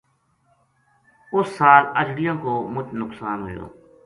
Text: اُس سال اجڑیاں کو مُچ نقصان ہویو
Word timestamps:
اُس 1.33 1.47
سال 1.57 1.83
اجڑیاں 1.99 2.35
کو 2.43 2.53
مُچ 2.73 2.87
نقصان 3.01 3.37
ہویو 3.43 3.65